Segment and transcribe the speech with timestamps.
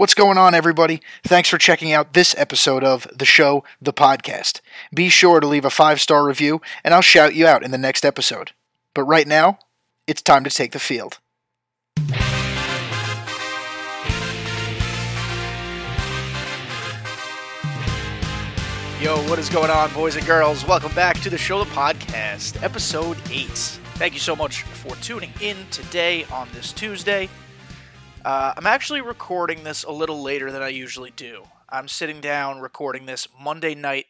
[0.00, 1.02] What's going on, everybody?
[1.24, 4.62] Thanks for checking out this episode of The Show, the podcast.
[4.94, 7.76] Be sure to leave a five star review, and I'll shout you out in the
[7.76, 8.52] next episode.
[8.94, 9.58] But right now,
[10.06, 11.18] it's time to take the field.
[19.02, 20.66] Yo, what is going on, boys and girls?
[20.66, 23.48] Welcome back to the show, the podcast, episode 8.
[23.96, 27.28] Thank you so much for tuning in today on this Tuesday.
[28.22, 31.44] Uh, I'm actually recording this a little later than I usually do.
[31.70, 34.06] I'm sitting down recording this Monday night.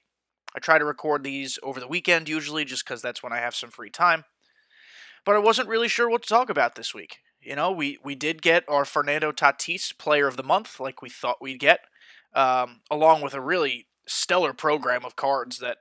[0.55, 3.55] I try to record these over the weekend usually just because that's when I have
[3.55, 4.25] some free time.
[5.25, 7.19] But I wasn't really sure what to talk about this week.
[7.41, 11.09] You know, we, we did get our Fernando Tatis Player of the Month, like we
[11.09, 11.79] thought we'd get,
[12.35, 15.77] um, along with a really stellar program of cards that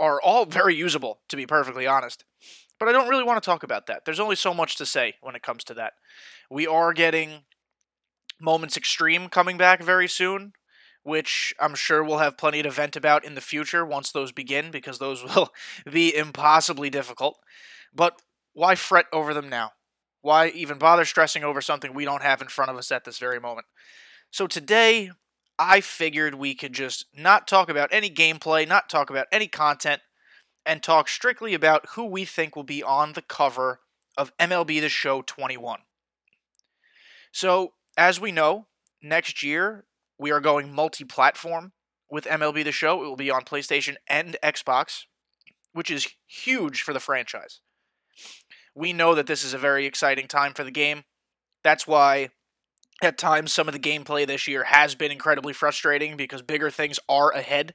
[0.00, 2.24] are all very usable, to be perfectly honest.
[2.78, 4.04] But I don't really want to talk about that.
[4.04, 5.94] There's only so much to say when it comes to that.
[6.50, 7.42] We are getting
[8.40, 10.52] Moments Extreme coming back very soon,
[11.02, 14.70] which I'm sure we'll have plenty to vent about in the future once those begin,
[14.70, 15.52] because those will
[15.90, 17.38] be impossibly difficult.
[17.94, 18.20] But
[18.52, 19.72] why fret over them now?
[20.20, 23.18] Why even bother stressing over something we don't have in front of us at this
[23.18, 23.66] very moment?
[24.30, 25.10] So today,
[25.58, 30.02] I figured we could just not talk about any gameplay, not talk about any content,
[30.68, 33.80] and talk strictly about who we think will be on the cover
[34.18, 35.80] of MLB The Show 21.
[37.32, 38.66] So, as we know,
[39.02, 39.86] next year
[40.18, 41.72] we are going multi platform
[42.10, 43.02] with MLB The Show.
[43.02, 45.04] It will be on PlayStation and Xbox,
[45.72, 47.60] which is huge for the franchise.
[48.74, 51.04] We know that this is a very exciting time for the game.
[51.64, 52.28] That's why
[53.00, 57.00] at times some of the gameplay this year has been incredibly frustrating because bigger things
[57.08, 57.72] are ahead.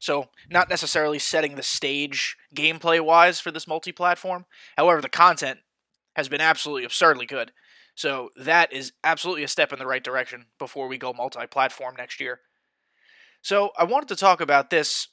[0.00, 4.46] So, not necessarily setting the stage gameplay wise for this multi platform.
[4.76, 5.60] However, the content
[6.14, 7.52] has been absolutely absurdly good.
[7.94, 11.94] So, that is absolutely a step in the right direction before we go multi platform
[11.96, 12.40] next year.
[13.42, 15.08] So, I wanted to talk about this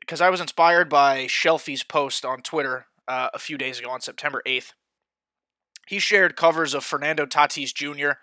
[0.00, 4.00] because I was inspired by Shelfie's post on Twitter uh, a few days ago on
[4.00, 4.72] September 8th.
[5.88, 8.18] He shared covers of Fernando Tatis Jr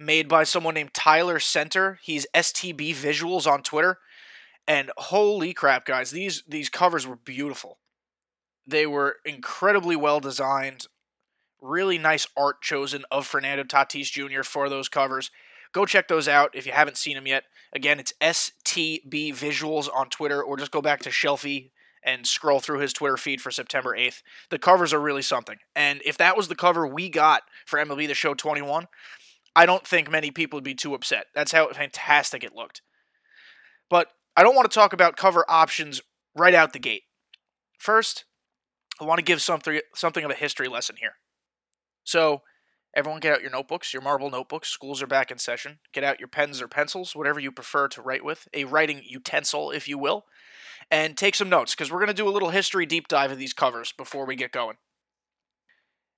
[0.00, 1.98] made by someone named Tyler Center.
[2.02, 3.98] He's STB Visuals on Twitter.
[4.70, 7.78] And holy crap, guys, these these covers were beautiful.
[8.64, 10.86] They were incredibly well designed.
[11.60, 14.44] Really nice art chosen of Fernando Tatis Jr.
[14.44, 15.32] for those covers.
[15.72, 17.46] Go check those out if you haven't seen them yet.
[17.72, 21.70] Again, it's STB Visuals on Twitter, or just go back to Shelfie
[22.04, 24.22] and scroll through his Twitter feed for September 8th.
[24.50, 25.58] The covers are really something.
[25.74, 28.86] And if that was the cover we got for MLB The Show 21,
[29.56, 31.26] I don't think many people would be too upset.
[31.34, 32.82] That's how fantastic it looked.
[33.88, 36.00] But I don't want to talk about cover options
[36.34, 37.02] right out the gate.
[37.78, 38.24] First,
[38.98, 41.16] I want to give something something of a history lesson here.
[42.04, 42.40] So,
[42.96, 44.70] everyone get out your notebooks, your marble notebooks.
[44.70, 45.80] Schools are back in session.
[45.92, 49.72] Get out your pens or pencils, whatever you prefer to write with, a writing utensil,
[49.72, 50.24] if you will,
[50.90, 53.36] and take some notes because we're going to do a little history deep dive of
[53.36, 54.78] these covers before we get going.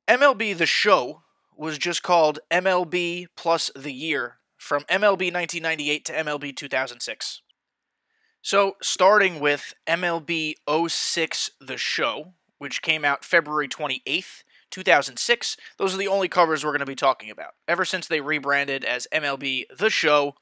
[0.06, 1.22] MLB The Show
[1.56, 7.42] was just called MLB Plus the Year from MLB 1998 to MLB 2006.
[8.44, 10.54] So, starting with MLB
[10.88, 16.72] 06 The Show, which came out February 28th, 2006, those are the only covers we're
[16.72, 17.52] going to be talking about.
[17.68, 20.34] Ever since they rebranded as MLB The Show,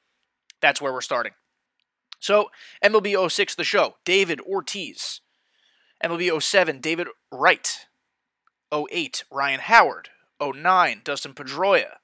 [0.61, 1.33] that's where we're starting.
[2.19, 2.49] So,
[2.83, 5.21] MLB 06 The Show, David Ortiz.
[6.03, 7.85] MLB 07, David Wright.
[8.73, 10.09] 08, Ryan Howard.
[10.41, 11.97] 09, Dustin Pedroia.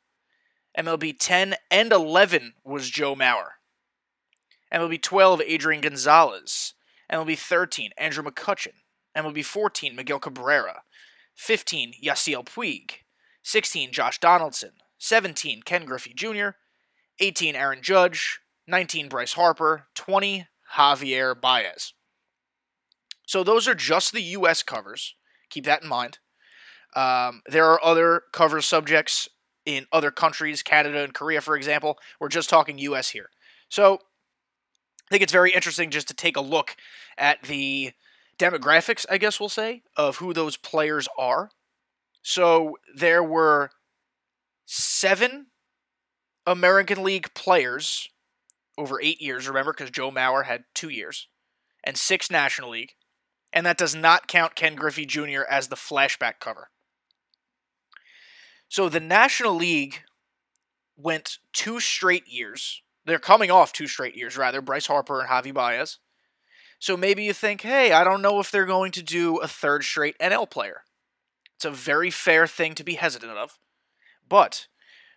[0.78, 3.57] MLB 10 and 11 was Joe Mauer.
[4.74, 6.74] MLB 12, Adrian Gonzalez.
[7.12, 8.74] MLB 13, Andrew McCutchen.
[9.16, 10.82] MLB 14, Miguel Cabrera.
[11.36, 12.92] 15, Yasiel Puig.
[13.44, 14.72] 16, Josh Donaldson.
[14.98, 16.50] 17, Ken Griffey Jr.
[17.20, 18.40] 18, Aaron Judge.
[18.68, 19.88] 19, Bryce Harper.
[19.96, 21.94] 20, Javier Baez.
[23.26, 24.64] So those are just the U.S.
[24.64, 25.16] covers.
[25.50, 26.20] Keep that in mind.
[26.96, 29.30] Um, there are other cover subjects
[29.66, 31.98] in other countries, Canada and Korea, for example.
[32.20, 33.10] We're just talking U.S.
[33.10, 33.30] here.
[33.70, 34.00] So
[35.08, 36.76] I think it's very interesting just to take a look
[37.18, 37.94] at the
[38.38, 41.50] demographics, I guess we'll say, of who those players are.
[42.22, 43.72] So there were
[44.66, 45.48] seven
[46.46, 48.10] American League players
[48.78, 51.28] over eight years, remember, because Joe Mauer had two years,
[51.84, 52.94] and six National League.
[53.54, 55.44] And that does not count Ken Griffey Jr.
[55.50, 56.70] as the flashback cover.
[58.70, 60.02] So the National League
[60.98, 62.82] went two straight years.
[63.08, 66.00] They're coming off two straight years, rather, Bryce Harper and Javi Baez.
[66.78, 69.86] So maybe you think, hey, I don't know if they're going to do a third
[69.86, 70.82] straight NL player.
[71.56, 73.58] It's a very fair thing to be hesitant of.
[74.28, 74.68] But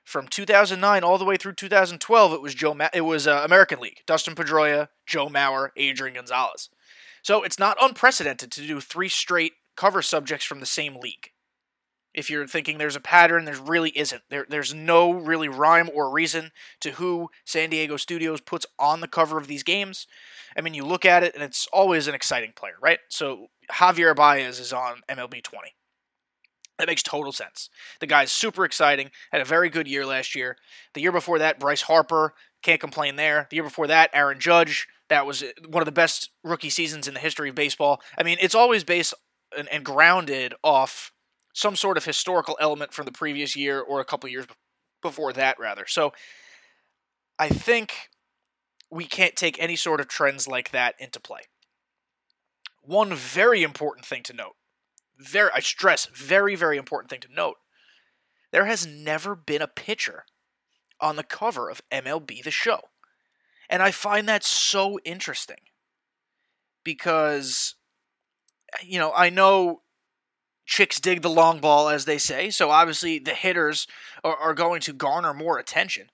[0.04, 2.74] from 2009 all the way through 2012, it was Joe.
[2.74, 4.02] Ma- it was uh, American League.
[4.06, 6.70] Dustin Pedroia, Joe Mauer, Adrian Gonzalez.
[7.22, 11.32] So it's not unprecedented to do three straight cover subjects from the same league.
[12.12, 14.22] If you're thinking there's a pattern, there really isn't.
[14.30, 19.08] There, there's no really rhyme or reason to who San Diego Studios puts on the
[19.08, 20.06] cover of these games.
[20.56, 22.98] I mean, you look at it, and it's always an exciting player, right?
[23.08, 25.74] So Javier Baez is on MLB 20.
[26.78, 27.68] That makes total sense.
[28.00, 30.56] The guy's super exciting, had a very good year last year.
[30.94, 33.46] The year before that, Bryce Harper, can't complain there.
[33.50, 37.06] The year before that, Aaron Judge, that was uh, one of the best rookie seasons
[37.06, 38.00] in the history of baseball.
[38.16, 39.14] I mean, it's always based
[39.56, 41.12] and, and grounded off
[41.52, 44.46] some sort of historical element from the previous year or a couple years
[45.02, 45.86] before that, rather.
[45.86, 46.12] So
[47.38, 48.10] I think
[48.90, 51.42] we can't take any sort of trends like that into play.
[52.82, 54.56] One very important thing to note
[55.20, 57.56] very I stress very very important thing to note.
[58.52, 60.24] There has never been a pitcher
[61.00, 62.80] on the cover of MLB the show.
[63.68, 65.60] And I find that so interesting
[66.82, 67.76] because
[68.82, 69.82] you know, I know
[70.70, 73.88] chicks dig the long ball as they say, so obviously the hitters
[74.22, 76.08] are, are going to garner more attention.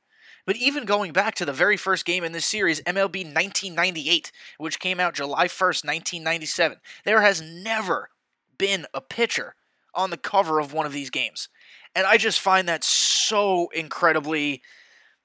[0.46, 4.80] But even going back to the very first game in this series, MLB 1998, which
[4.80, 8.08] came out July 1st, 1997, there has never
[8.56, 9.56] been a pitcher
[9.94, 11.48] on the cover of one of these games.
[11.94, 14.62] And I just find that so incredibly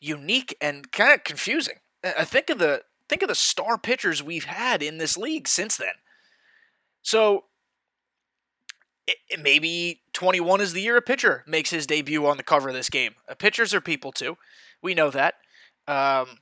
[0.01, 1.75] unique and kind of confusing.
[2.03, 5.77] I think of the think of the star pitchers we've had in this league since
[5.77, 5.93] then.
[7.01, 7.45] So
[9.07, 12.75] it, maybe 21 is the year a pitcher makes his debut on the cover of
[12.75, 13.15] this game.
[13.27, 14.37] Uh, pitchers are people too.
[14.81, 15.35] We know that.
[15.87, 16.39] Um,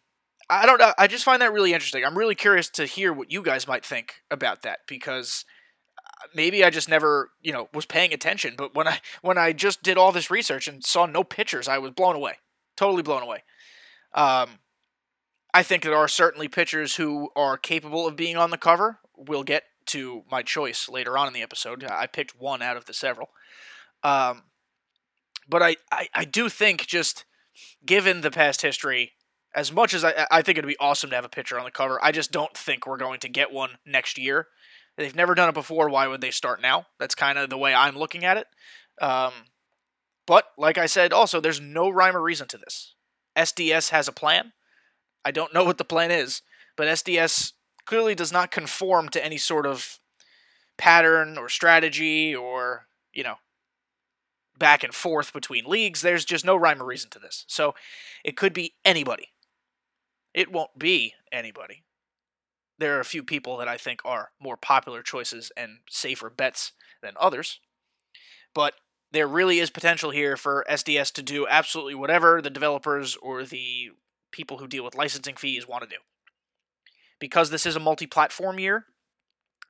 [0.49, 0.93] I don't know.
[0.97, 2.03] I just find that really interesting.
[2.03, 5.45] I'm really curious to hear what you guys might think about that because
[6.33, 8.55] maybe I just never, you know, was paying attention.
[8.57, 11.77] But when I when I just did all this research and saw no pitchers, I
[11.77, 12.37] was blown away,
[12.75, 13.43] totally blown away.
[14.13, 14.59] Um,
[15.53, 18.99] I think there are certainly pitchers who are capable of being on the cover.
[19.15, 21.83] We'll get to my choice later on in the episode.
[21.83, 23.29] I picked one out of the several.
[24.03, 24.43] Um,
[25.47, 27.25] but I, I, I do think just
[27.85, 29.13] given the past history,
[29.55, 31.71] as much as I, I think it'd be awesome to have a pitcher on the
[31.71, 34.47] cover, I just don't think we're going to get one next year.
[34.97, 35.89] They've never done it before.
[35.89, 36.85] Why would they start now?
[36.99, 38.47] That's kind of the way I'm looking at it.
[39.01, 39.31] Um,
[40.27, 42.95] but like I said, also there's no rhyme or reason to this.
[43.35, 44.53] SDS has a plan.
[45.25, 46.41] I don't know what the plan is,
[46.75, 47.53] but SDS
[47.89, 49.99] clearly does not conform to any sort of
[50.77, 53.35] pattern or strategy or you know
[54.57, 56.01] back and forth between leagues.
[56.01, 57.45] There's just no rhyme or reason to this.
[57.47, 57.75] So
[58.23, 59.29] it could be anybody.
[60.33, 61.83] It won't be anybody
[62.79, 66.71] there are a few people that I think are more popular choices and safer bets
[67.01, 67.59] than others.
[68.55, 68.73] But
[69.11, 73.91] there really is potential here for SDS to do absolutely whatever the developers or the
[74.31, 76.01] people who deal with licensing fees want to do.
[77.19, 78.85] Because this is a multi platform year,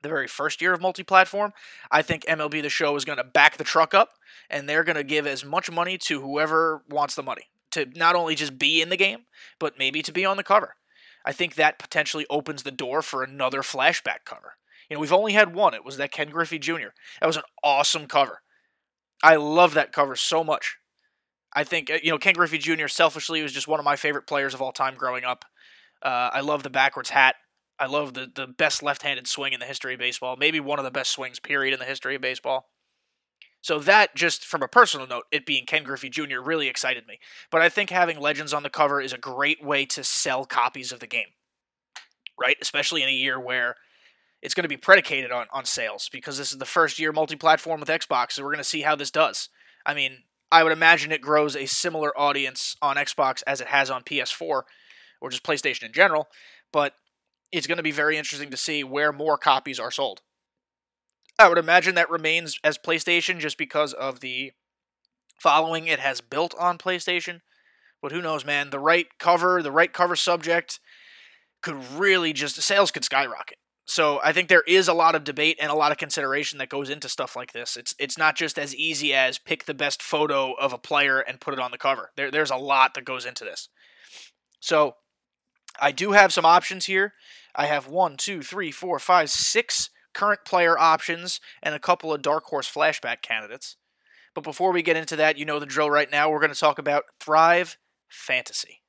[0.02, 1.52] the very first year of multi platform,
[1.90, 4.10] I think MLB The Show is going to back the truck up
[4.48, 8.16] and they're going to give as much money to whoever wants the money to not
[8.16, 9.20] only just be in the game,
[9.58, 10.76] but maybe to be on the cover.
[11.24, 14.54] I think that potentially opens the door for another flashback cover.
[14.88, 15.74] You know, we've only had one.
[15.74, 16.88] It was that Ken Griffey Jr.
[17.20, 18.40] That was an awesome cover.
[19.22, 20.78] I love that cover so much.
[21.52, 22.88] I think uh, you know Ken Griffey Jr.
[22.88, 25.44] selfishly was just one of my favorite players of all time growing up.
[26.02, 27.36] Uh, I love the backwards hat.
[27.78, 30.36] I love the the best left-handed swing in the history of baseball.
[30.36, 32.68] Maybe one of the best swings period in the history of baseball.
[33.62, 36.40] So that just from a personal note, it being Ken Griffey Jr.
[36.42, 37.18] really excited me.
[37.50, 40.92] But I think having legends on the cover is a great way to sell copies
[40.92, 41.28] of the game.
[42.38, 42.56] Right?
[42.62, 43.76] Especially in a year where
[44.40, 47.80] it's going to be predicated on, on sales because this is the first year multi-platform
[47.80, 49.50] with Xbox, so we're going to see how this does.
[49.84, 53.90] I mean, I would imagine it grows a similar audience on Xbox as it has
[53.90, 54.62] on PS4
[55.20, 56.28] or just PlayStation in general,
[56.72, 56.94] but
[57.52, 60.22] it's going to be very interesting to see where more copies are sold.
[61.38, 64.52] I would imagine that remains as PlayStation just because of the
[65.40, 67.40] following it has built on PlayStation.
[68.02, 68.70] But who knows, man?
[68.70, 70.80] The right cover, the right cover subject
[71.62, 73.58] could really just sales could skyrocket.
[73.86, 76.68] So I think there is a lot of debate and a lot of consideration that
[76.68, 77.76] goes into stuff like this.
[77.76, 81.40] It's it's not just as easy as pick the best photo of a player and
[81.40, 82.10] put it on the cover.
[82.16, 83.68] There there's a lot that goes into this.
[84.60, 84.94] So
[85.80, 87.14] I do have some options here.
[87.54, 92.22] I have one, two, three, four, five, six current player options, and a couple of
[92.22, 93.76] dark horse flashback candidates.
[94.34, 96.30] But before we get into that, you know the drill right now.
[96.30, 98.82] We're going to talk about Thrive Fantasy.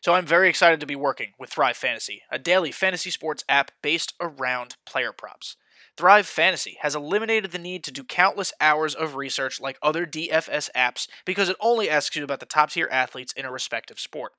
[0.00, 3.72] So I'm very excited to be working with Thrive Fantasy, a daily fantasy sports app
[3.82, 5.56] based around player props.
[5.96, 10.68] Thrive Fantasy has eliminated the need to do countless hours of research like other DFS
[10.76, 14.32] apps because it only asks you about the top tier athletes in a respective sport.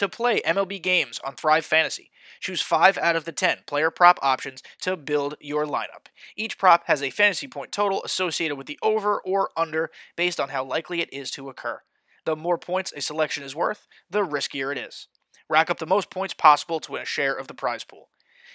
[0.00, 4.18] To play MLB games on Thrive Fantasy, choose 5 out of the 10 player prop
[4.22, 6.06] options to build your lineup.
[6.34, 10.48] Each prop has a fantasy point total associated with the over or under based on
[10.48, 11.82] how likely it is to occur.
[12.24, 15.08] The more points a selection is worth, the riskier it is.
[15.50, 18.08] Rack up the most points possible to win a share of the prize pool.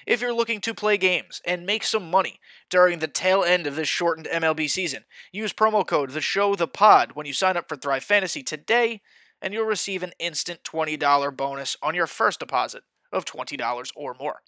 [0.07, 2.39] If you're looking to play games and make some money
[2.71, 6.67] during the tail end of this shortened MLB season, use promo code The Show The
[6.67, 9.03] Pod when you sign up for Thrive Fantasy today,
[9.45, 12.81] and you'll receive an instant $20 bonus on your first deposit
[13.13, 14.41] of $20 or more.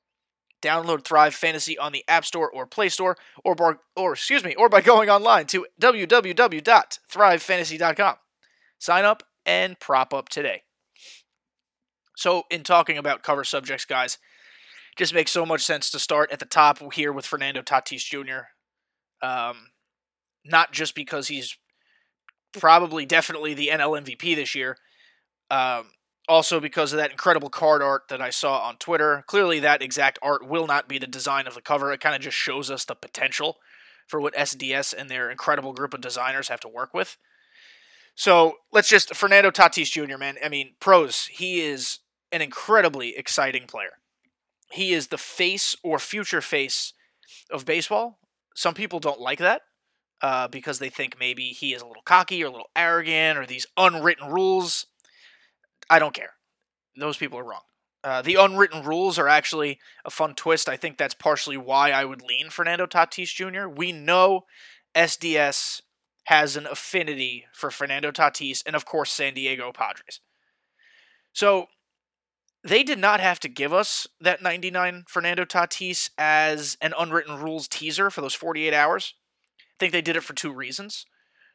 [0.60, 4.56] Download Thrive Fantasy on the App Store or Play Store, or bar, or excuse me,
[4.56, 8.16] or by going online to www.thrivefantasy.com.
[8.80, 10.63] Sign up and prop up today.
[12.16, 14.18] So, in talking about cover subjects, guys,
[14.98, 18.48] just makes so much sense to start at the top here with Fernando Tatis Jr.
[19.22, 19.68] Um,
[20.44, 21.56] not just because he's
[22.51, 24.77] probably definitely the NL MVP this year,
[25.50, 25.92] um,
[26.27, 29.24] also because of that incredible card art that I saw on Twitter.
[29.27, 31.92] Clearly, that exact art will not be the design of the cover.
[31.92, 33.58] It kind of just shows us the potential
[34.08, 37.18] for what SDS and their incredible group of designers have to work with.
[38.16, 40.18] So let's just Fernando Tatis Jr.
[40.18, 41.25] Man, I mean, pros.
[41.25, 42.00] He is
[42.32, 43.98] an incredibly exciting player
[44.72, 46.94] he is the face or future face
[47.51, 48.20] of baseball.
[48.56, 49.62] Some people don't like that
[50.22, 53.46] uh, because they think maybe he is a little cocky or a little arrogant or
[53.46, 54.88] these unwritten rules.
[55.89, 56.32] I don't care.
[56.96, 57.62] Those people are wrong.
[58.03, 60.70] Uh, the unwritten rules are actually a fun twist.
[60.70, 63.67] I think that's partially why I would lean Fernando Tatis Jr.
[63.67, 64.46] We know
[64.96, 65.82] SDS
[66.25, 70.20] has an affinity for Fernando Tatis and, of course, San Diego Padres.
[71.34, 71.67] So
[72.63, 77.67] they did not have to give us that 99 Fernando Tatis as an unwritten rules
[77.67, 79.13] teaser for those 48 hours.
[79.60, 81.06] I think they did it for two reasons.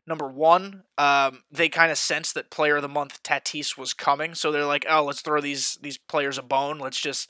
[0.07, 4.35] Number one, um, they kind of sensed that Player of the Month Tatis was coming,
[4.35, 6.79] so they're like, "Oh, let's throw these these players a bone.
[6.79, 7.29] Let's just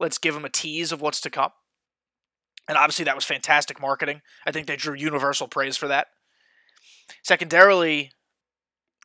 [0.00, 1.50] let's give them a tease of what's to come."
[2.66, 4.22] And obviously, that was fantastic marketing.
[4.46, 6.06] I think they drew universal praise for that.
[7.22, 8.12] Secondarily,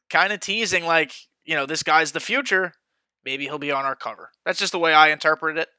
[0.09, 1.11] kind of teasing like,
[1.43, 2.73] you know, this guy's the future
[3.25, 4.31] maybe he'll be on our cover.
[4.45, 5.69] That's just the way I interpret it.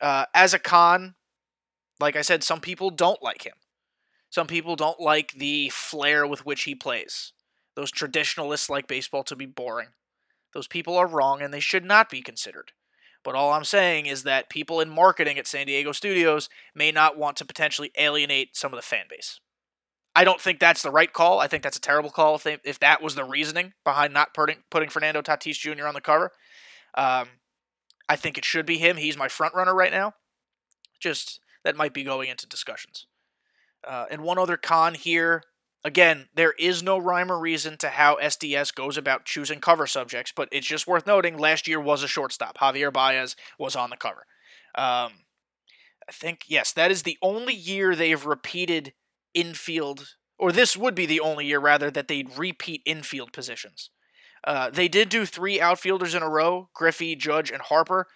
[0.00, 1.14] Uh, as a con,
[2.00, 3.54] like I said, some people don't like him.
[4.30, 7.32] Some people don't like the flair with which he plays.
[7.74, 9.88] Those traditionalists like baseball to be boring.
[10.52, 12.72] Those people are wrong and they should not be considered.
[13.24, 17.18] But all I'm saying is that people in marketing at San Diego studios may not
[17.18, 19.40] want to potentially alienate some of the fan base.
[20.14, 21.38] I don't think that's the right call.
[21.38, 24.34] I think that's a terrible call if they, if that was the reasoning behind not
[24.34, 25.86] putting putting Fernando Tatis Jr.
[25.86, 26.32] on the cover.
[26.94, 27.28] Um,
[28.08, 28.96] I think it should be him.
[28.96, 30.14] He's my front runner right now.
[30.98, 33.06] Just that might be going into discussions.
[33.86, 35.42] Uh, and one other con here.
[35.84, 40.32] Again, there is no rhyme or reason to how SDS goes about choosing cover subjects,
[40.34, 42.58] but it's just worth noting last year was a shortstop.
[42.58, 44.26] Javier Baez was on the cover.
[44.74, 45.24] Um,
[46.08, 48.92] I think, yes, that is the only year they've repeated
[49.34, 53.90] infield, or this would be the only year rather that they'd repeat infield positions.
[54.44, 58.06] Uh, they did do three outfielders in a row Griffey, Judge, and Harper.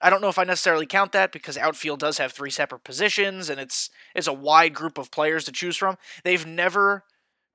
[0.00, 3.50] I don't know if I necessarily count that because outfield does have three separate positions
[3.50, 5.96] and it's it's a wide group of players to choose from.
[6.22, 7.04] They've never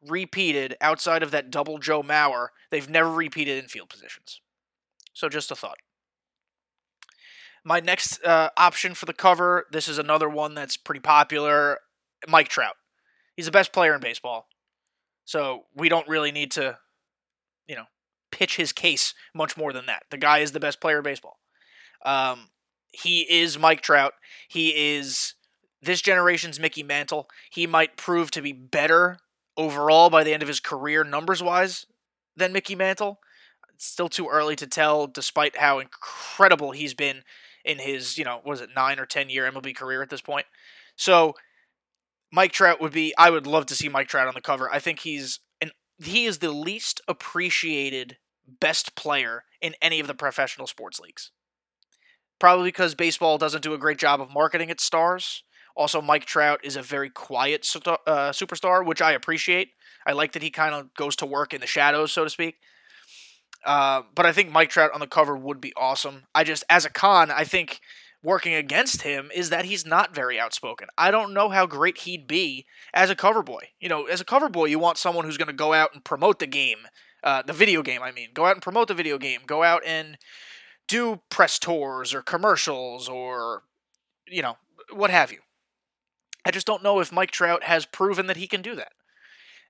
[0.08, 2.48] repeated outside of that double Joe Mauer.
[2.72, 4.42] They've never repeated infield positions.
[5.14, 5.78] So just a thought.
[7.64, 9.66] My next uh, option for the cover.
[9.72, 11.80] This is another one that's pretty popular.
[12.28, 12.76] Mike Trout.
[13.36, 14.48] He's the best player in baseball.
[15.26, 16.78] So we don't really need to,
[17.68, 17.86] you know,
[18.32, 20.04] pitch his case much more than that.
[20.10, 21.40] The guy is the best player in baseball.
[22.06, 22.50] Um,
[22.92, 24.14] he is Mike Trout.
[24.48, 25.36] He is
[25.82, 27.30] this generation's Mickey Mantle.
[27.50, 29.18] He might prove to be better
[29.58, 31.86] overall by the end of his career, numbers wise,
[32.36, 33.20] than Mickey Mantle.
[33.74, 37.24] It's still too early to tell, despite how incredible he's been
[37.64, 40.46] in his, you know, was it nine or ten year MLB career at this point.
[40.96, 41.36] So
[42.32, 43.14] Mike Trout would be.
[43.18, 44.72] I would love to see Mike Trout on the cover.
[44.72, 45.72] I think he's an
[46.04, 48.18] he is the least appreciated
[48.50, 51.32] best player in any of the professional sports leagues.
[52.40, 55.44] Probably because baseball doesn't do a great job of marketing its stars.
[55.76, 59.70] Also, Mike Trout is a very quiet uh, superstar, which I appreciate.
[60.06, 62.56] I like that he kind of goes to work in the shadows, so to speak.
[63.66, 66.24] Uh, but I think Mike Trout on the cover would be awesome.
[66.34, 67.82] I just, as a con, I think
[68.24, 70.88] working against him is that he's not very outspoken.
[70.98, 73.70] I don't know how great he'd be as a cover boy.
[73.80, 76.04] You know, as a cover boy, you want someone who's going to go out and
[76.04, 76.80] promote the game,
[77.24, 78.02] uh, the video game.
[78.02, 79.42] I mean, go out and promote the video game.
[79.46, 80.18] Go out and
[80.88, 83.64] do press tours or commercials or
[84.28, 84.58] you know
[84.92, 85.40] what have you.
[86.46, 88.94] I just don't know if Mike Trout has proven that he can do that.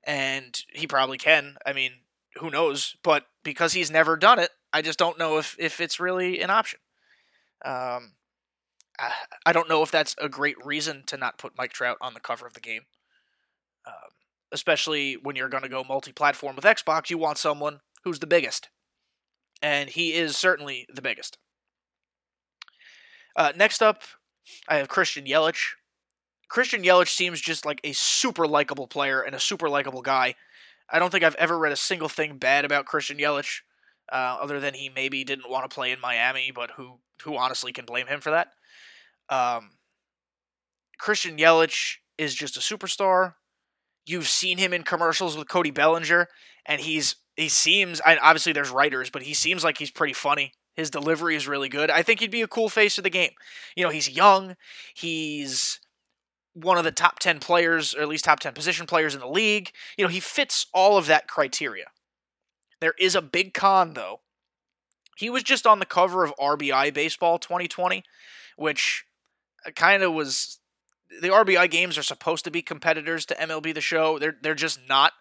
[0.06, 1.58] And he probably can.
[1.66, 1.92] I mean,
[2.38, 2.96] who knows?
[3.04, 6.50] But because he's never done it, I just don't know if, if it's really an
[6.50, 6.80] option.
[7.66, 8.14] Um,
[9.46, 12.20] I don't know if that's a great reason to not put Mike Trout on the
[12.20, 12.84] cover of the game.
[14.52, 18.28] Especially when you're going to go multi platform with Xbox, you want someone who's the
[18.28, 18.70] biggest.
[19.62, 21.38] And he is certainly the biggest.
[23.36, 24.04] Uh, next up,
[24.68, 25.74] I have Christian Yelich.
[26.50, 30.36] Christian Yelich seems just like a super likable player and a super likable guy.
[30.90, 33.60] I don't think I've ever read a single thing bad about Christian Yelich,
[34.12, 37.72] uh, other than he maybe didn't want to play in Miami, but who who honestly
[37.72, 38.54] can blame him for that?
[39.30, 39.72] Um,
[40.98, 43.36] Christian Yelich is just a superstar.
[44.10, 46.28] You've seen him in commercials with Cody Bellinger,
[46.66, 48.02] and he's he seems.
[48.04, 50.54] obviously, there's writers, but he seems like he's pretty funny.
[50.76, 51.92] His delivery is really good.
[51.92, 53.34] I think he'd be a cool face of the game.
[53.76, 54.56] You know, he's young.
[54.96, 55.80] He's
[56.54, 59.28] one of the top 10 players, or at least top 10 position players in the
[59.28, 59.72] league.
[59.96, 61.86] You know, he fits all of that criteria.
[62.82, 64.22] There is a big con, though.
[65.18, 68.04] He was just on the cover of RBI Baseball 2020,
[68.58, 69.06] which
[69.68, 70.59] uh, kind of was.
[71.22, 74.20] The RBI games are supposed to be competitors to MLB The Show.
[74.20, 75.14] They're, they're just not.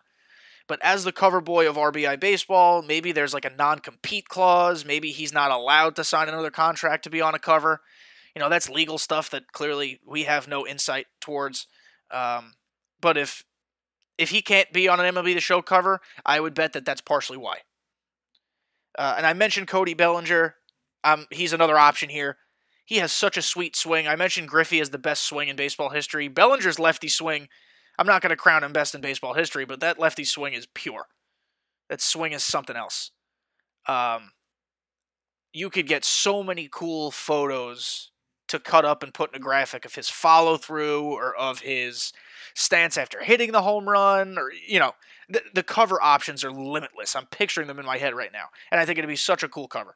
[0.67, 4.85] But as the cover boy of RBI Baseball, maybe there's like a non compete clause.
[4.85, 7.81] Maybe he's not allowed to sign another contract to be on a cover.
[8.35, 11.67] You know, that's legal stuff that clearly we have no insight towards.
[12.11, 12.55] Um,
[13.01, 13.45] but if
[14.19, 17.01] if he can't be on an MLB The Show cover, I would bet that that's
[17.01, 17.59] partially why.
[18.99, 20.57] Uh, and I mentioned Cody Bellinger.
[21.05, 22.37] Um, he's another option here.
[22.89, 24.09] He has such a sweet swing.
[24.09, 26.29] I mentioned Griffey as the best swing in baseball history.
[26.29, 27.49] Bellinger's lefty swing
[27.99, 30.69] I'm not going to crown him best in baseball history, but that lefty swing is
[30.73, 31.07] pure.
[31.91, 33.11] That swing is something else.
[33.89, 34.33] Um,
[35.53, 38.13] you could get so many cool photos
[38.49, 42.13] to cut up and put in a graphic of his follow through or of his
[42.55, 44.93] stance after hitting the home run or you know
[45.29, 48.81] the, the cover options are limitless i'm picturing them in my head right now and
[48.81, 49.95] i think it'd be such a cool cover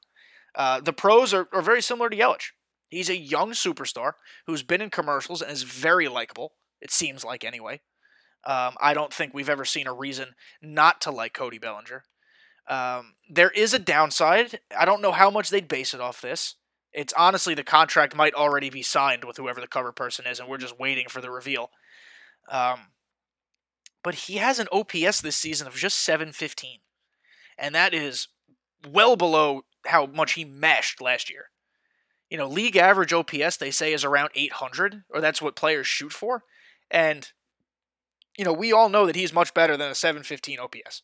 [0.54, 2.50] uh, the pros are, are very similar to yelich
[2.92, 4.12] he's a young superstar
[4.46, 7.80] who's been in commercials and is very likable it seems like anyway
[8.44, 12.04] um, I don't think we've ever seen a reason not to like Cody Bellinger.
[12.68, 14.60] Um, there is a downside.
[14.76, 16.56] I don't know how much they'd base it off this.
[16.92, 20.48] It's honestly the contract might already be signed with whoever the cover person is, and
[20.48, 21.70] we're just waiting for the reveal.
[22.48, 22.88] Um,
[24.02, 26.80] but he has an OPS this season of just 715,
[27.56, 28.28] and that is
[28.86, 31.46] well below how much he mashed last year.
[32.32, 36.14] You know, league average OPS they say is around 800, or that's what players shoot
[36.14, 36.44] for,
[36.90, 37.30] and
[38.38, 41.02] you know, we all know that he's much better than a 715 OPS.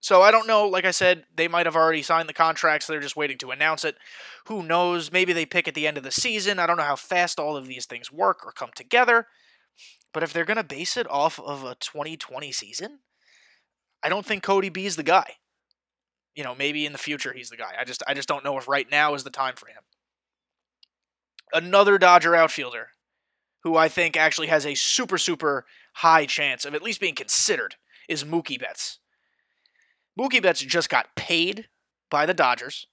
[0.00, 0.66] So I don't know.
[0.66, 2.86] Like I said, they might have already signed the contracts.
[2.86, 3.94] So they're just waiting to announce it.
[4.46, 5.12] Who knows?
[5.12, 6.58] Maybe they pick at the end of the season.
[6.58, 9.28] I don't know how fast all of these things work or come together.
[10.12, 12.98] But if they're going to base it off of a 2020 season,
[14.02, 15.34] I don't think Cody B is the guy.
[16.34, 17.74] You know, maybe in the future he's the guy.
[17.78, 19.84] I just I just don't know if right now is the time for him.
[21.52, 22.88] Another Dodger outfielder
[23.62, 27.76] who I think actually has a super super high chance of at least being considered
[28.08, 28.98] is Mookie Betts.
[30.18, 31.68] Mookie Betts just got paid
[32.10, 32.86] by the Dodgers.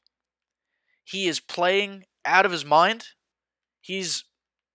[1.03, 3.05] He is playing out of his mind.
[3.81, 4.25] He's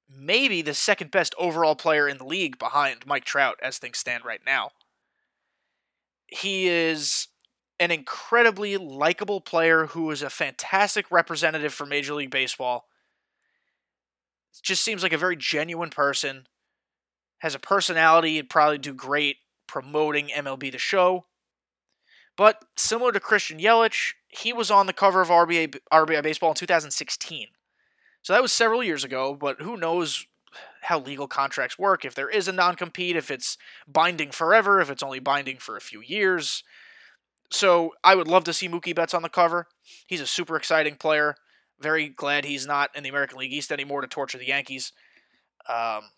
[0.08, 4.24] maybe the second best overall player in the league behind Mike Trout as things stand
[4.24, 4.70] right now.
[6.26, 7.28] He is
[7.78, 12.86] an incredibly likable player who is a fantastic representative for Major League Baseball.
[14.60, 16.46] Just seems like a very genuine person
[17.38, 21.26] has a personality, and probably do great promoting MLB the show.
[22.36, 26.54] But similar to Christian Yelich, he was on the cover of RBI, RBI Baseball in
[26.54, 27.48] 2016.
[28.22, 30.24] So that was several years ago, but who knows
[30.82, 34.90] how legal contracts work, if there is a non compete, if it's binding forever, if
[34.90, 36.62] it's only binding for a few years.
[37.50, 39.66] So I would love to see Mookie Betts on the cover.
[40.06, 41.34] He's a super exciting player.
[41.82, 44.92] Very glad he's not in the American League East anymore to torture the Yankees.
[45.68, 46.10] Um,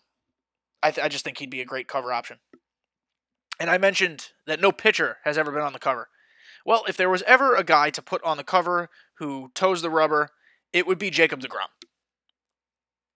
[0.83, 2.37] I, th- I just think he'd be a great cover option.
[3.59, 6.09] And I mentioned that no pitcher has ever been on the cover.
[6.65, 9.89] Well, if there was ever a guy to put on the cover who toes the
[9.89, 10.29] rubber,
[10.73, 11.69] it would be Jacob DeGrom.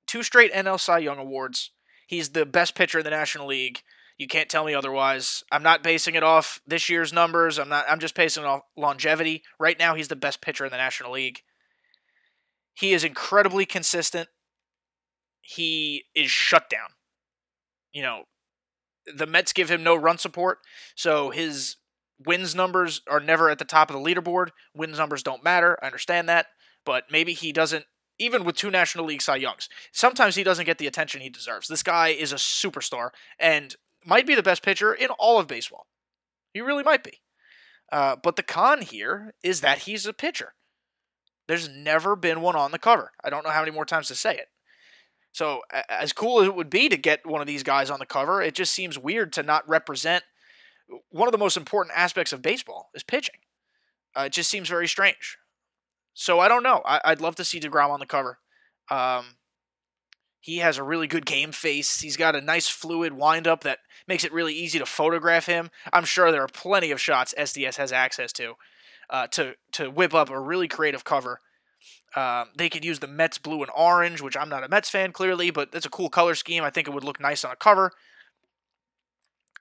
[0.08, 1.72] Two straight NL Cy Young awards.
[2.08, 3.82] He's the best pitcher in the National League.
[4.18, 5.44] You can't tell me otherwise.
[5.52, 7.58] I'm not basing it off this year's numbers.
[7.58, 9.44] I'm not I'm just basing it off longevity.
[9.60, 11.42] Right now he's the best pitcher in the National League.
[12.80, 14.30] He is incredibly consistent.
[15.42, 16.90] He is shut down
[17.94, 18.24] you know,
[19.06, 20.60] the Mets give him no run support,
[20.96, 21.78] so his
[22.26, 24.50] wins numbers are never at the top of the leaderboard.
[24.76, 25.78] Wins numbers don't matter.
[25.82, 26.48] I understand that,
[26.86, 27.86] but maybe he doesn't
[28.22, 29.70] even with two National League Cy Youngs.
[29.94, 31.70] Sometimes he doesn't get the attention he deserves.
[31.70, 35.88] This guy is a superstar and might be the best pitcher in all of baseball.
[36.54, 37.22] He really might be.
[37.92, 40.54] Uh, but the con here is that he's a pitcher.
[41.50, 43.12] There's never been one on the cover.
[43.24, 44.50] I don't know how many more times to say it.
[45.32, 48.06] So, as cool as it would be to get one of these guys on the
[48.06, 50.24] cover, it just seems weird to not represent
[51.10, 53.38] one of the most important aspects of baseball is pitching.
[54.16, 55.40] Uh, it just seems very strange.
[56.14, 56.84] So I don't know.
[56.86, 58.38] I, would love to see Degrom on the cover.
[58.92, 59.38] Um,
[60.40, 62.00] he has a really good game face.
[62.00, 65.72] He's got a nice fluid windup that makes it really easy to photograph him.
[65.92, 68.54] I'm sure there are plenty of shots SDS has access to
[69.10, 71.42] uh, to to whip up a really creative cover.
[72.16, 75.12] Um, they could use the Mets blue and orange, which I'm not a Mets fan
[75.12, 76.64] clearly, but it's a cool color scheme.
[76.64, 77.92] I think it would look nice on a cover.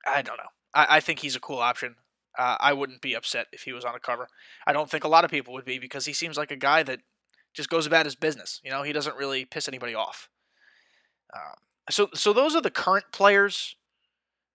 [0.06, 0.50] I don't know.
[0.74, 1.96] I, I think he's a cool option.
[2.38, 4.28] Uh, I wouldn't be upset if he was on a cover.
[4.66, 6.82] I don't think a lot of people would be because he seems like a guy
[6.84, 7.00] that
[7.52, 8.60] just goes about his business.
[8.64, 10.28] You know, he doesn't really piss anybody off.
[11.34, 11.54] Um,
[11.90, 13.76] so, so those are the current players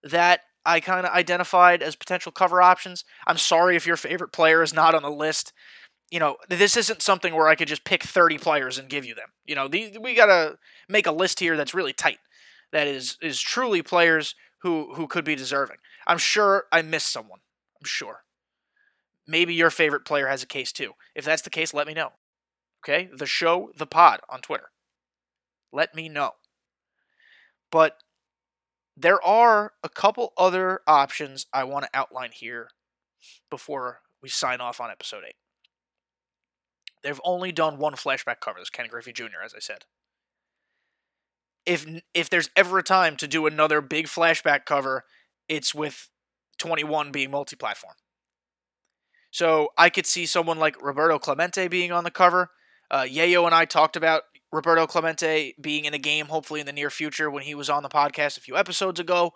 [0.02, 3.04] that I kind of identified as potential cover options.
[3.26, 5.52] I'm sorry if your favorite player is not on the list.
[6.10, 9.14] You know, this isn't something where I could just pick 30 players and give you
[9.14, 9.30] them.
[9.44, 12.18] You know, the, we got to make a list here that's really tight.
[12.72, 15.76] That is is truly players who who could be deserving.
[16.06, 17.40] I'm sure I missed someone.
[17.80, 18.24] I'm sure.
[19.26, 20.92] Maybe your favorite player has a case too.
[21.14, 22.12] If that's the case, let me know.
[22.82, 23.08] Okay?
[23.14, 24.70] The show, the pod on Twitter.
[25.72, 26.32] Let me know.
[27.70, 27.98] But
[28.96, 32.68] there are a couple other options I want to outline here
[33.50, 35.34] before we sign off on episode 8.
[37.02, 38.58] They've only done one flashback cover.
[38.58, 39.84] This Ken Griffey Jr., as I said.
[41.66, 45.04] If if there's ever a time to do another big flashback cover,
[45.48, 46.08] it's with
[46.58, 47.94] 21 being multi-platform.
[49.30, 52.50] So I could see someone like Roberto Clemente being on the cover.
[52.90, 54.22] Uh, Yayo and I talked about
[54.54, 57.82] Roberto Clemente being in a game, hopefully in the near future, when he was on
[57.82, 59.32] the podcast a few episodes ago.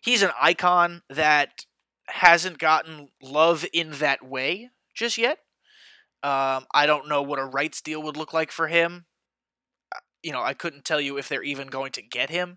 [0.00, 1.66] He's an icon that
[2.06, 5.40] hasn't gotten love in that way just yet.
[6.22, 9.04] Um, I don't know what a rights deal would look like for him.
[10.22, 12.56] You know, I couldn't tell you if they're even going to get him.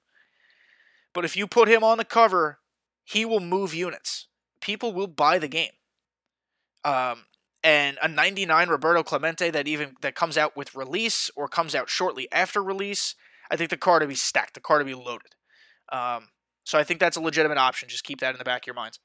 [1.13, 2.59] But if you put him on the cover,
[3.03, 4.27] he will move units.
[4.61, 5.73] People will buy the game.
[6.85, 7.25] Um,
[7.63, 11.89] and a 99 Roberto Clemente that even that comes out with release or comes out
[11.89, 13.15] shortly after release,
[13.49, 15.35] I think the card to be stacked, the card to be loaded.
[15.91, 16.29] Um,
[16.63, 17.89] so I think that's a legitimate option.
[17.89, 18.99] Just keep that in the back of your minds.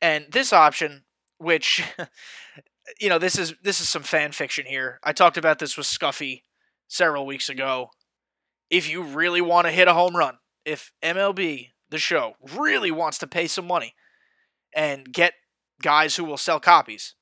[0.00, 1.04] And this option,
[1.38, 1.84] which
[3.00, 4.98] you know, this is this is some fan fiction here.
[5.02, 6.42] I talked about this with Scuffy
[6.88, 7.90] several weeks ago.
[8.70, 13.18] If you really want to hit a home run, if MLB the show really wants
[13.18, 13.94] to pay some money
[14.74, 15.34] and get
[15.82, 17.14] guys who will sell copies,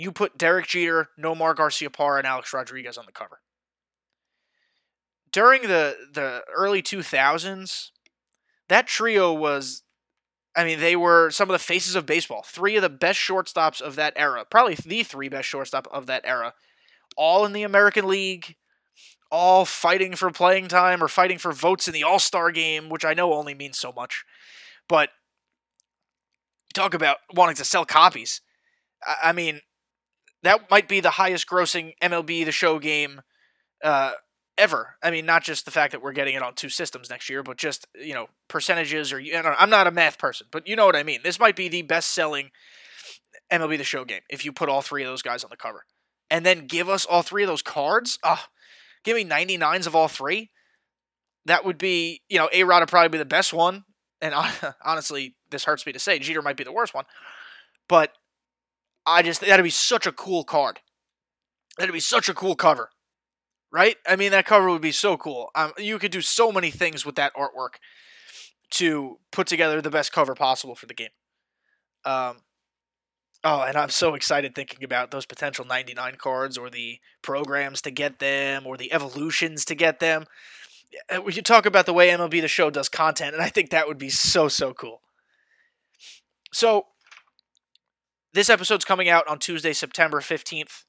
[0.00, 3.40] you put Derek Jeter, Nomar Garciaparra, and Alex Rodriguez on the cover.
[5.30, 7.90] During the the early 2000s,
[8.68, 9.82] that trio was
[10.56, 12.42] I mean, they were some of the faces of baseball.
[12.44, 16.22] Three of the best shortstops of that era, probably the three best shortstop of that
[16.24, 16.54] era,
[17.16, 18.56] all in the American League,
[19.30, 23.04] all fighting for playing time or fighting for votes in the All Star game, which
[23.04, 24.24] I know only means so much.
[24.88, 25.10] But
[26.74, 28.40] talk about wanting to sell copies.
[29.22, 29.60] I mean,
[30.42, 33.20] that might be the highest grossing MLB The Show game
[33.84, 34.12] uh,
[34.56, 34.96] ever.
[35.02, 37.42] I mean, not just the fact that we're getting it on two systems next year,
[37.42, 40.76] but just you know percentages or you know, I'm not a math person, but you
[40.76, 41.20] know what I mean.
[41.22, 42.50] This might be the best selling
[43.50, 45.84] MLB The Show game if you put all three of those guys on the cover,
[46.30, 48.18] and then give us all three of those cards.
[48.24, 48.48] Ah,
[49.04, 50.50] give me 99s of all three.
[51.46, 53.84] That would be, you know, A Rod would probably be the best one.
[54.20, 54.34] And
[54.84, 57.04] honestly, this hurts me to say, Jeter might be the worst one.
[57.88, 58.12] But
[59.06, 60.80] I just, that'd be such a cool card.
[61.78, 62.90] That'd be such a cool cover.
[63.72, 63.96] Right?
[64.06, 65.50] I mean, that cover would be so cool.
[65.54, 67.78] Um, you could do so many things with that artwork
[68.70, 71.10] to put together the best cover possible for the game.
[72.04, 72.38] Um,
[73.42, 77.90] Oh, and I'm so excited thinking about those potential 99 cards or the programs to
[77.90, 80.26] get them or the evolutions to get them.
[81.24, 83.86] We could talk about the way MLB The Show does content, and I think that
[83.86, 85.00] would be so, so cool.
[86.52, 86.86] So,
[88.32, 90.84] this episode's coming out on Tuesday, September 15th.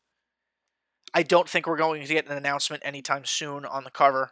[1.14, 4.32] I don't think we're going to get an announcement anytime soon on the cover.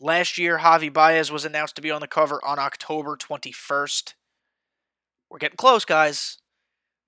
[0.00, 4.14] Last year, Javi Baez was announced to be on the cover on October 21st.
[5.30, 6.38] We're getting close, guys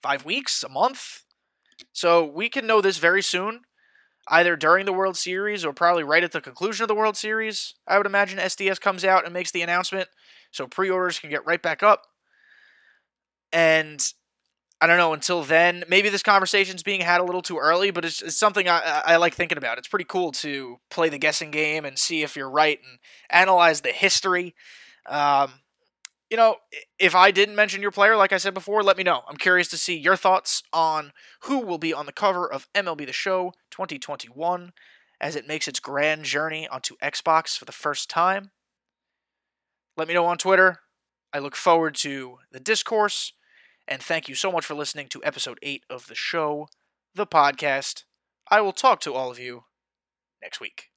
[0.05, 1.23] five weeks, a month.
[1.95, 3.63] So we can know this very soon,
[4.29, 7.73] either during the World Series or probably right at the conclusion of the World Series.
[7.89, 10.11] I would imagine SDS comes out and makes the announcement
[10.51, 12.03] so pre orders can get right back up.
[13.51, 13.99] And
[14.81, 15.13] I don't know.
[15.13, 18.69] Until then, maybe this conversation's being had a little too early, but it's, it's something
[18.69, 19.79] I, I like thinking about.
[19.79, 22.99] It's pretty cool to play the guessing game and see if you're right and
[23.31, 24.55] analyze the history.
[25.07, 25.53] Um,
[26.31, 26.57] you know,
[26.99, 29.23] if I didn't mention your player, like I said before, let me know.
[29.29, 33.07] I'm curious to see your thoughts on who will be on the cover of MLB
[33.07, 34.73] The Show 2021
[35.21, 38.51] as it makes its grand journey onto Xbox for the first time.
[39.97, 40.81] Let me know on Twitter.
[41.33, 43.33] I look forward to the discourse.
[43.87, 46.69] And thank you so much for listening to episode 8 of the show,
[47.15, 48.05] the podcast.
[48.51, 49.65] I will talk to all of you
[50.43, 50.91] next week.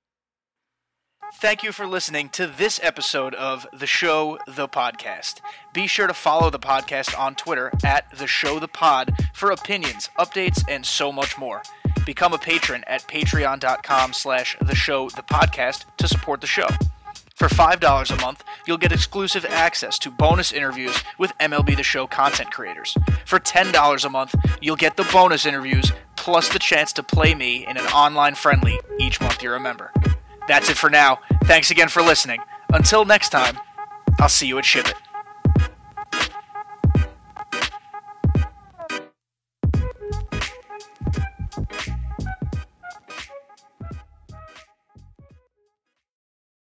[1.36, 5.42] Thank you for listening to this episode of The Show, the podcast.
[5.74, 10.10] Be sure to follow the podcast on Twitter at The Show, the pod for opinions,
[10.18, 11.64] updates, and so much more.
[12.06, 16.68] Become a patron at patreon.com slash The Show, the podcast to support the show.
[17.38, 22.08] For $5 a month, you'll get exclusive access to bonus interviews with MLB The Show
[22.08, 22.98] content creators.
[23.26, 27.64] For $10 a month, you'll get the bonus interviews plus the chance to play me
[27.68, 29.92] in an online friendly each month you're a member.
[30.48, 31.20] That's it for now.
[31.44, 32.42] Thanks again for listening.
[32.74, 33.60] Until next time,
[34.18, 34.96] I'll see you at Ship It.